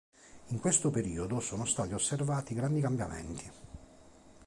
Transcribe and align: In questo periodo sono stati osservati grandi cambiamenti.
In 0.47 0.57
questo 0.59 0.89
periodo 0.89 1.39
sono 1.39 1.63
stati 1.63 1.93
osservati 1.93 2.55
grandi 2.55 2.81
cambiamenti. 2.81 3.51